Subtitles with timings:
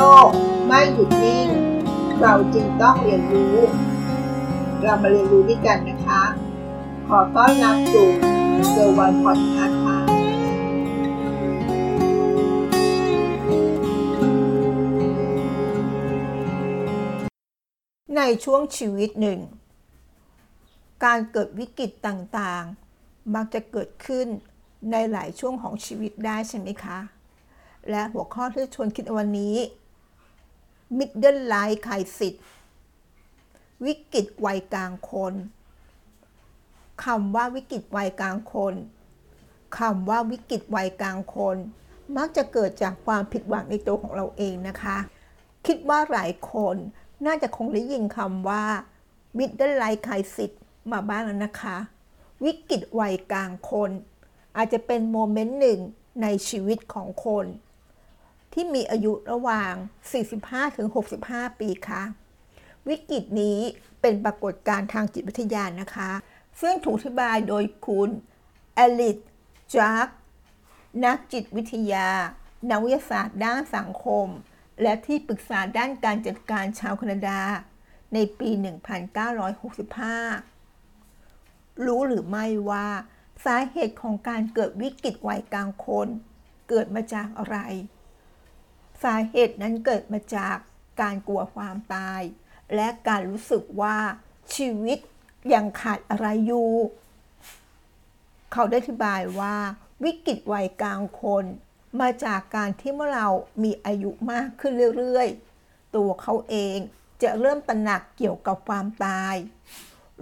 [0.00, 0.30] ลก
[0.66, 1.48] ไม่หยุดนิ่ง
[2.20, 3.56] เราจึงต้องเรียนรู้
[4.82, 6.22] เรามาเรียนรู้ด้วยกันนะคะ
[7.08, 8.08] ขอต้อนรับสู่
[8.70, 9.98] เซอร์วันพอดคาส์ค่ะ
[18.16, 19.38] ในช่วงชีวิตหนึ่ง
[21.04, 24.26] การเกิดวิกฤตต่างๆ มักจะเกิดขึ้น
[24.90, 26.98] ในหลายช่วงของชีวิตได้ใช่ไหมคะ
[27.90, 29.56] และหัวข้อที่ชวนคิดวันนี้
[30.98, 32.34] Middle Life Crisis
[33.86, 35.34] วิกฤตวัยกลางคน
[37.04, 38.74] คำว่าวิกฤตวัยกลางคน
[39.78, 41.56] คำว่าวิกฤตวัยกลางคน
[42.16, 44.96] มักจะเกิดจากความผิดหวังในตัวของเราเองนะคะ
[45.66, 46.76] คิดว่าหลายคน
[47.26, 48.64] น่าจะคงได้ยินคำว่า
[49.38, 50.50] Middle Life Crisis
[50.92, 51.76] มาบ้างแล้วนะคะ
[52.44, 53.90] วิกฤตวัยกลางคน
[54.56, 55.80] อาจจะเป็น moment หนึ่ง
[56.22, 57.46] ในชีวิตของคน
[58.52, 59.74] ที่มีอายุระหว่าง
[60.46, 62.02] 45-65 ปีค่ะ
[62.88, 63.58] วิกฤตนี้
[64.00, 66.10] เป็นปรากฏการณ์ทางจิตวิทยานะคะ
[66.60, 68.10] ซึ่งถูกอธิบายโดยคุณ
[68.74, 69.18] เอลเลียต
[69.74, 70.08] จาคส์
[71.04, 72.08] นักจิตวิทยา
[72.70, 74.26] นักวิทยาศาสตร์ด้านสังคม
[74.82, 77.40] และที่ปรึกษาด้านการจัดการชาวแคนาดา
[78.14, 78.50] ในปี
[80.92, 82.86] 1965 รู้หรือไม่ว่า
[83.44, 86.08] สาเหตุของการเกิดวิกฤตวัยกลางคน
[86.68, 87.56] เกิดมาจากอะไร
[89.02, 90.56] สาเหตุนั้นเกิดมาจาก
[91.00, 92.22] การกลัวความตาย
[92.74, 93.98] และการรู้สึกว่า
[94.54, 94.98] ชีวิต
[95.54, 96.72] ยังขาดอะไรอยู่
[98.52, 99.56] เขาได้อธิบายว่า
[100.04, 101.44] วิกฤตวัยกลางคน
[102.00, 103.28] มาจากการที่เมื่อเรา
[103.62, 106.78] มีอายุมากขึ้นเรื่อยๆ ตัวเขาเอง
[107.22, 109.34] จะเริ่มตระหนักเกี่ยวกับความตาย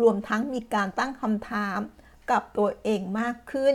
[0.00, 1.78] รวมทั้งมีการตั้งคำถาม
[2.30, 3.74] กับตัวเองมากขึ้น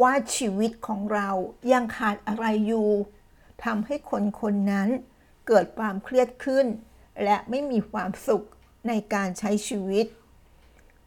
[0.00, 1.28] ว่าชีวิตของเรา
[1.72, 2.90] ยังขาดอะไรอยู่
[3.64, 4.88] ทำให้คนคนนั้น
[5.46, 6.66] เกิดความเครียดขึ้น
[7.24, 8.44] และไม่มีความสุข
[8.88, 10.06] ในการใช้ชีวิต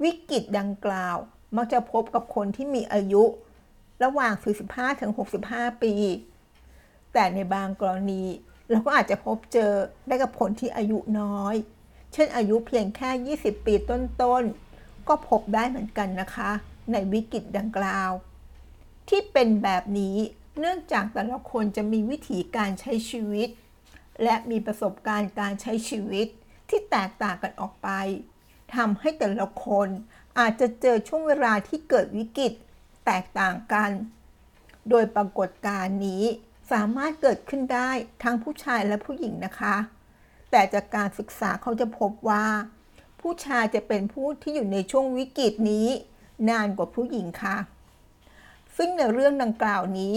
[0.04, 1.18] วิกฤตดังกล่าว
[1.56, 3.24] มักจะพบกับคนที่มีอายุ
[4.04, 4.34] ระหว่าง
[5.08, 5.94] 45-65 ปี
[7.14, 8.24] แต่ในบางกรณี
[8.70, 9.72] เราก็อาจจะพบเจอ
[10.08, 11.56] ได้กับคนที่อายุน้อย
[12.14, 16.52] เช่นอายุเพียงแค่ 20 ปีต้นๆ ก็พบได้เหมือนกันนะคะ
[16.92, 18.12] ในวิกฤตดังกล่าว
[19.10, 20.18] ที่เป็นแบบนี้
[20.60, 23.50] เนื่องจากแต่ละคนจะมีวิถีการใช้ชีวิต
[24.24, 26.28] และมีประสบการณ์การใช้ชีวิต
[26.70, 27.90] ที่แตกต่างกันออกไป
[28.76, 29.88] ทำให้แต่ละคน
[30.40, 32.54] อาจจะเจอช่วงเวลาที่เกิดวิกฤต
[33.06, 33.92] แตกต่างกัน
[34.90, 36.24] โดยปรากฏการณ์นี้
[36.72, 37.90] สามารถเกิดขึ้นได้
[38.24, 39.76] ทั้งผู้ชายและผู้หญิงนะคะ
[40.52, 42.46] แต่จากการศึกษาเขาจะพบว่า
[43.22, 45.88] ผู้ชายจะเป็นผู้ที่อยู่ในช่วงวิกฤตนี้
[46.50, 47.58] นานกว่าผู้หญิงค่ะ
[48.78, 50.16] ซึ่งในเรื่องดังกล่าวนี้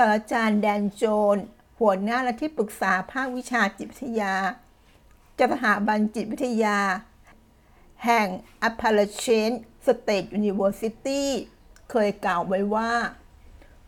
[0.00, 1.36] าสตราจารย์แดนโจน
[1.78, 4.34] หัวหน้าและที่ปรึกษาภาควิชาจิตวิทยา
[5.38, 6.78] จากสถาบันจิตวิทยา
[8.04, 8.26] แห่ง
[8.68, 9.52] Appalachian
[9.86, 11.22] State University
[11.90, 12.92] เคยกล่าวไว้ว่า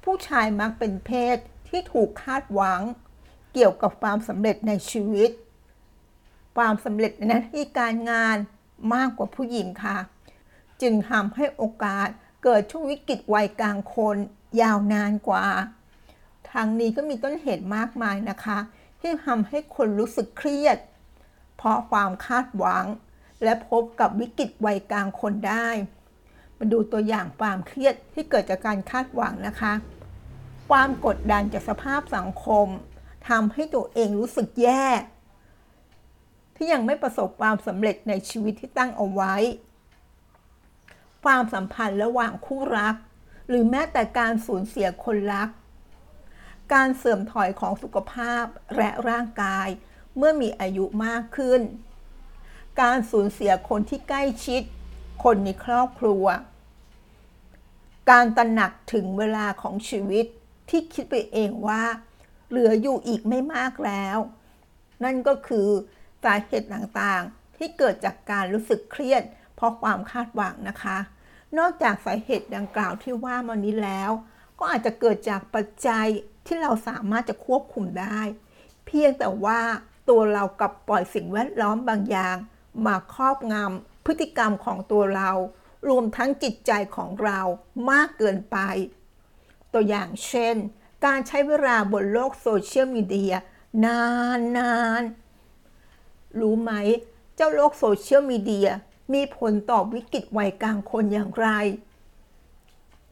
[0.04, 1.36] ผู้ชายมักเป็นเพศ
[1.68, 2.80] ที่ถูกคาดหวัง
[3.52, 5.30] เกี่ยวกับความสำเร็จในชีวิต
[6.56, 8.36] ความสำเร็จในหน้าที่การงาน
[8.94, 9.98] มากกว่าผู้หญิงค่ะ
[10.82, 12.08] จึงทำให้โอกาส
[12.42, 14.16] เกิดช่วงวิกฤตวัยกลางคน
[14.60, 15.46] ยาวนานกว่า
[16.52, 18.58] ทางนี้ก็มีต้นเหตุมากมายนะคะ
[19.00, 20.78] ที่ทำให้คนรู้สึกเครียด
[21.56, 22.84] เพราะความคาดหวัง
[23.42, 25.68] และพบกับวิกฤตวัยกลางคนได้
[26.58, 29.72] มาดูตัวอย่างความเครียดที่เกิดจากการคาดหวังนะคะ
[30.70, 32.66] ความกดดันจากสภาพสังคม
[33.28, 34.86] ทำให้ตัวเองรู้สึกแย่
[36.56, 39.34] ที่ยังไม่ประสบความสำเร็จในชีวิตที่ตั้งเอาไว้
[41.24, 42.94] ความสัมพันธ์ระหว่างคู่รัก
[43.48, 45.48] หรือแม้แต่การสูญเสียคนรัก
[46.72, 48.44] การเสื่อมถอยของสุขภาพ
[48.76, 49.68] และร่างกาย
[50.16, 51.60] เมื่อมีอายุมากขึ้น
[52.80, 54.62] การสูญเสียคนที่ใกล้ชิด
[55.24, 56.24] คนในครอบครัว
[58.10, 60.26] การตระหนักถึงเวลาของชีวิต
[60.70, 61.82] ที่คิดไปเองว่า
[62.48, 64.18] เหลืออยู่อีกไม่มากแล้ว
[65.04, 65.68] นั่นก็คือ
[66.24, 69.22] สาเหตุต่างๆ ที่เกิดจากการรู้สึกเครียด
[69.54, 70.98] เพราะความคาดหวังนะคะ
[71.58, 74.10] นอกจากสาเหตุดังกล่าวที่ว่ามานี้แล้ว
[74.58, 76.08] ก็อาจจะเกิดจากปัจจัย
[76.46, 78.20] ที่เราสามารถจะควบคุมได้
[78.86, 79.60] เพียงแต่ว่า
[80.08, 82.36] ตัวเรากับปล่อยสิ่งแวดล้อมบางอย่าง
[82.86, 85.30] มาครอบงำพฤติกรรมของตัวเรา
[85.88, 87.40] รวมทั้งจิตใจของเรา
[87.90, 88.58] มากเกินไป
[89.72, 90.56] ตัวอย่างเช่น
[91.04, 93.34] การใช้เวลาบนโลกโซเชียลมีเดีย
[93.84, 94.00] นา
[94.38, 95.02] นนาน
[96.40, 96.72] รู้ไหม
[97.36, 98.68] เจ้าโลกโซเชียลมีเดีย
[99.14, 101.48] มีผลต่อวิกฤตวัยกลางคนอย่างไร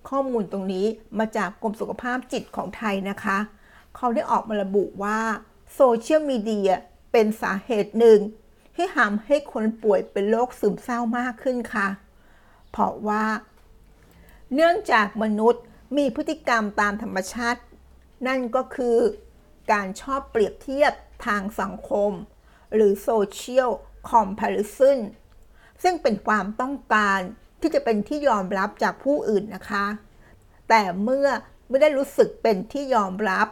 [0.08, 0.87] ข้อมูลตรงนี้
[1.19, 3.38] มาจากกรมสุขภาพจิตของไทยนะคะ
[3.97, 5.20] เขาได้ออกมาระบุว่า
[5.75, 6.70] โซเชียลมีเดีย
[7.12, 8.19] เป็นสาเหตุหนึ่ง
[8.75, 11.88] ที่ทำให้คนป่วยเป็นโรคซึมเศร้ามากขึ้นค่ะ
[12.70, 13.25] เพราะว่า
[14.55, 15.62] เนื่องจากมนุษย์
[15.97, 17.62] มีพฤติกรรมตามธรรมชาติ
[18.26, 18.99] นั่นก็คือ
[19.73, 20.93] การชอบเปรียบเทียบ
[21.26, 22.11] ทางสังคม
[22.75, 23.71] หรือ social
[24.09, 24.99] comparison
[25.82, 27.20] ซึ่งเป็นความต้องการ
[27.61, 29.87] ที่จะเป็นที่ยอมรับจากผู้อื่นนะคะ
[30.69, 31.29] แต่เมื่อ
[31.69, 33.47] ไม่ได้รู้สึกเป็นที่ยอมรับ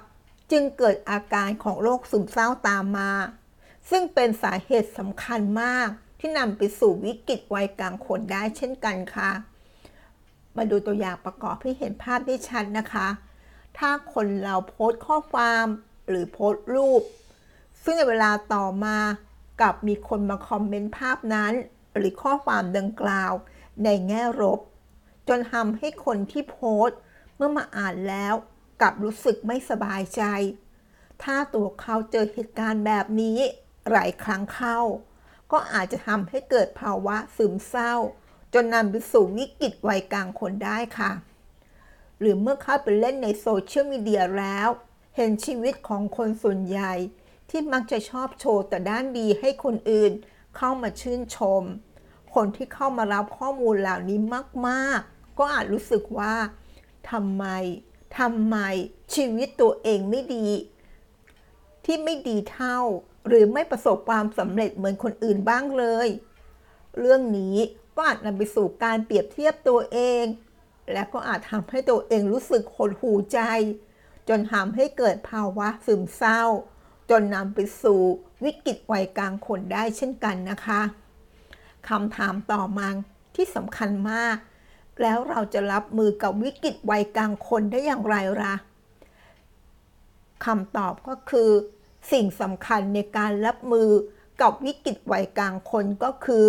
[0.51, 3.13] จึงเกิดอาการของโรคซึมเศร้าตามมา
[3.91, 5.89] ซึ่งเป็นสาเหตุสำคัญมาก
[6.21, 9.31] ที่นำไปสู่วิกฤตวัยกลางคนได้เช่นกันค่ะ
[10.57, 13.09] มาดูตัวอย่างประกอบให้เห็นภาพได้ชัดนะคะ
[13.79, 15.67] ถ้าคนเราโพสต์ข้อความ
[16.09, 17.03] หรือโพสต์รูป
[17.83, 18.99] ซึ่งในเวลาต่อมา
[19.61, 21.53] กับมีคนมาคอมเมนต์ภาพนั้น
[21.97, 23.33] หรือข้อความดังกล่าว
[23.85, 24.61] ในแง่ลบ
[25.29, 26.99] จนทำให้คนที่โพสต์
[27.37, 28.35] เมื่อมาอ่านแล้ว
[28.81, 30.23] กลับรู้สึกไม่สบายใจ
[31.23, 33.39] ถ้าตัวเขาเจอเหตุการณ์แบบนี้
[33.91, 34.79] หลายครั้งเข้า
[35.53, 37.95] ก็อาจจะทำให้เกิดภาวะซึมเศร้า
[38.55, 41.13] จนนำไปสู่วิกฤตวัยกลางคนได้ค่ะ
[42.19, 44.69] หรือเมื่อเข้าไปเล่นในโซเชียลมีเดียแล้ว
[45.17, 46.95] เห็นชีวิตของคนส่วนใหญ่
[47.51, 50.13] ที่มักจะชอบโชว์แต่ด้านดีให้คนอื่น
[50.57, 51.63] เข้ามาชื่นชม
[52.35, 54.19] คนที่เข้ามารับข้อมูลเหล่านี้
[54.69, 56.35] มาก ๆ ก็อาจรู้สึกว่า
[57.11, 57.45] ทำไม
[58.19, 58.57] ทำไม
[59.15, 60.49] ชีวิตตัวเองไม่ดี
[61.85, 62.79] ที่ไม่ดีเท่า
[63.29, 66.09] หรือไม่ประสบความสำเร็จเหมือนคนอื่นบ้างเลย
[66.99, 67.57] เรื่องนี้
[67.97, 70.25] ก็อาจนำไปสู่การเปรียบเทียบตัวเอง
[70.93, 73.41] และก็อาจทำให้ตัวเองรู้สึกหดหูใจ
[74.29, 76.43] จนทำให้เกิดภาวะซึมเศร้า
[77.11, 78.01] จนนำไปสู่
[78.45, 80.81] วิกฤตวัยกลางคนได้เช่นกันนะคะ
[81.89, 82.89] คำถามต่อมา
[83.35, 84.37] ที่สำคัญมาก
[85.03, 88.55] แล้วเราจะรับมือกับวิกฤตวัยกลางคนได้อย่างไรล่ะ
[90.45, 91.51] คำตอบก็คือ
[92.13, 93.89] สิ่งสำคัญในการรับมือ
[94.41, 96.49] กับวิกฤตวัยกลางคนก็คือ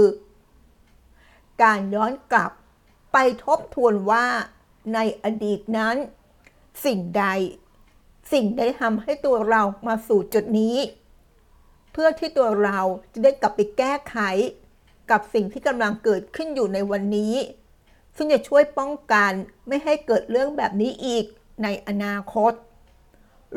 [1.63, 2.51] การย้อนกลับ
[3.13, 4.25] ไปทบทวนว่า
[4.93, 5.95] ในอดีตนั้น
[6.85, 7.25] สิ่งใด
[8.33, 10.77] สิ่งได้ทำให้ตัวเรามาสู่จุดนี้
[11.91, 12.79] เพื่อที่ตัวเรา
[13.13, 14.17] จะได้กลับไปแก้ไข
[15.11, 17.35] กับสิ่งที่กำลังเกิดขึ้นอยู่ในวันนี้
[18.15, 19.31] ซึ่งจะช่วยป้องกัน
[19.67, 21.25] ไม่ให้เกิดเรื่องแบบนี้อีก
[21.63, 22.53] ในอนาคต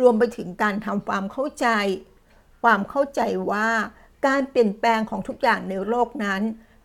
[0.01, 1.67] รวมไปถึงการทำความเข้าใจ
[2.63, 3.21] ความเข้าใจ
[3.51, 3.69] ว่า
[4.27, 6.43] การเปลี่ยนแปลงของทุกอย่างในโลกนั้น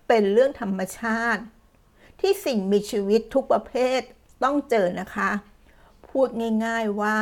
[0.08, 1.42] เป็นเรื่องธรรมชาติ
[2.20, 4.02] ที่สิ่งมีชีวิตทุกประเภท
[4.44, 5.32] ต้องเจอนะคะ
[6.10, 6.28] พูด
[6.66, 7.18] ง่ายๆว่า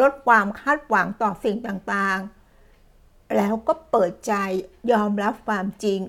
[0.00, 2.43] ลดความคาดหวังต่อสิ่งต่างๆ
[3.36, 4.34] แล้วก็เปิดใจ
[4.92, 6.00] ยอมรับความจริง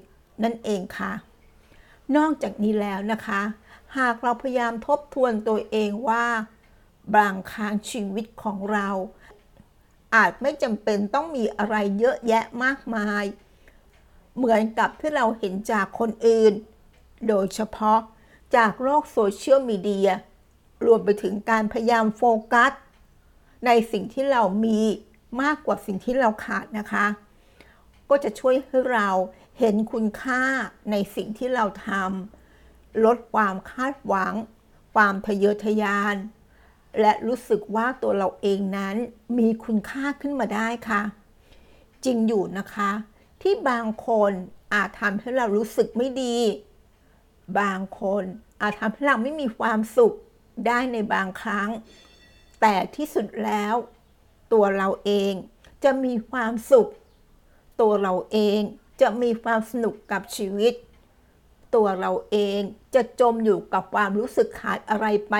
[0.44, 1.14] นั่นเองค่ะ
[2.16, 3.42] นอกจากนี้แล้วนะคะ
[3.98, 6.26] หากเราพยายามทบทวนตัวเองว่า
[7.18, 8.90] บางครั้งชีวิตของเรา
[10.16, 13.24] อาจไม่จำเป็นต้องมีอะไรเยอะแยะมากมาย
[14.36, 16.54] เหมือนกับที่เราเห็นจากคนอื่น
[17.28, 18.00] โดยเฉพาะ
[18.56, 20.10] จากโลกโซเชียลมีเดีย
[20.86, 22.24] รวมไปถึงการพยายามโฟ
[22.54, 22.72] กัส
[23.66, 24.80] ในสิ่งที่เรามี
[25.42, 27.06] มากกว่าสิ่งที่เราขาดนะคะ
[28.10, 29.10] ก็จะช่วยให้เรา
[29.60, 30.42] เห็นคุณค่า
[30.92, 34.34] ในสิ่งที่เราทำลดความคาดหวัง
[34.96, 36.16] ความทะเยอทะยาน
[37.02, 38.96] และรู้สึกว่าตัวเราเองนั้น
[39.40, 41.02] มีคุณค่าขึ้นมาได้ค่ะ
[42.06, 42.92] จริงอยู่นะคะ
[43.42, 44.32] ที่บางคน
[44.74, 46.38] อาจทำให้เรารู้สึกไม่ดี
[47.60, 48.24] บางคน
[48.62, 50.14] อาจทำให้เราไม่มีความสุข
[50.68, 51.70] ได้ในบางครั้ง
[52.62, 53.74] แต่ที่สุดแล้ว
[54.54, 55.34] ตัวเราเอง
[55.84, 56.90] จะมีความสุข
[57.82, 58.60] ตัวเราเอง
[59.02, 60.74] จะมีความสนุกกับชีวิต
[61.76, 62.60] ตัวเราเอง
[62.96, 65.36] จะจมอยู่กับความรู้สึกขาดอะไรไป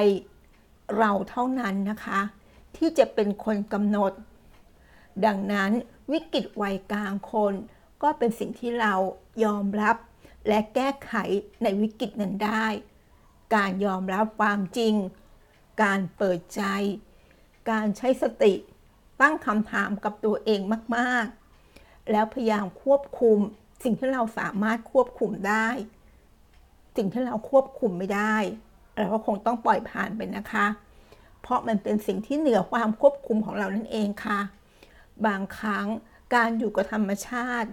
[0.98, 2.20] เราเท่านั้นนะคะ
[2.78, 4.12] ที่จะเป็นคนกำหนด
[5.26, 5.72] ดังนั้น
[6.12, 7.54] วิกฤตวัยกลางคน
[8.04, 8.94] ก็เป็นสิ่งที่เรา
[9.44, 9.98] ยอมรับ
[10.48, 11.14] และแก้ไข
[11.64, 12.68] ในวิกฤตนั้นได้
[13.56, 14.94] การยอมรับความจริง
[15.84, 16.64] การเปิดใจ
[17.70, 18.54] การใช้สติ
[19.22, 20.62] ตั้งคำถามกับตัวเอง
[20.98, 23.38] มากๆ แล้วพยายามควบคุม
[23.84, 25.68] สิ่งที่เราสามารถควบคุมได้
[26.98, 28.36] สิ่งที่เราควบคุมไม่ได้
[28.98, 30.66] เราก็คงต้องปล่อยผ่านไปนะคะ
[31.42, 34.40] เพราะมันเป็นสิ่งที่เหนือความควบคุมของเรานั่นเองค่ะ
[35.26, 35.88] บางครั้ง
[36.36, 37.70] การอยู่กับธรรมชาติ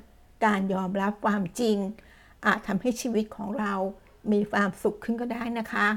[0.47, 1.77] การยอมรับความจริง
[2.47, 3.75] อาจทำให้ชีวิตของเรา
[4.33, 5.89] มีความสุขขึ้นก็ได้นะคะ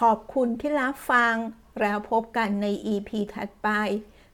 [0.00, 1.34] ขอบคุณที่รับฟัง
[1.80, 3.68] แล้วพบกันใน EP ถัดไป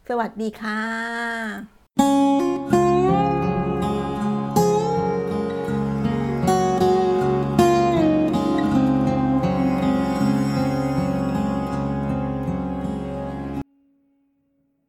[0.09, 2.78] สวัสดีค่ะ